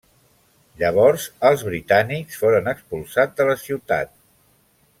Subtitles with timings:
[0.83, 4.17] Llavors els britànics foren expulsats de la ciutat.